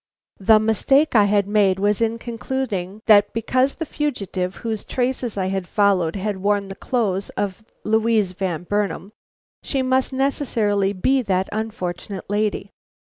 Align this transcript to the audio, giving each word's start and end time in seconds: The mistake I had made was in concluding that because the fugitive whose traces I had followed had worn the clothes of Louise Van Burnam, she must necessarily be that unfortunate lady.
The 0.39 0.57
mistake 0.57 1.13
I 1.15 1.25
had 1.25 1.47
made 1.47 1.77
was 1.77 2.01
in 2.01 2.17
concluding 2.17 3.03
that 3.05 3.31
because 3.33 3.75
the 3.75 3.85
fugitive 3.85 4.55
whose 4.55 4.83
traces 4.83 5.37
I 5.37 5.45
had 5.49 5.67
followed 5.67 6.15
had 6.15 6.37
worn 6.37 6.69
the 6.69 6.75
clothes 6.75 7.29
of 7.37 7.63
Louise 7.83 8.31
Van 8.31 8.63
Burnam, 8.63 9.11
she 9.61 9.83
must 9.83 10.11
necessarily 10.11 10.91
be 10.91 11.21
that 11.21 11.49
unfortunate 11.51 12.27
lady. 12.31 12.71